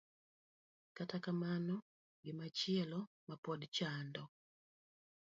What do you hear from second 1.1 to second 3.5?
kamano, gimachielo ma